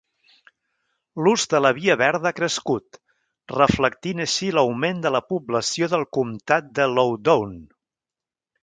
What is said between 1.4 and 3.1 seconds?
de la via verda ha crescut,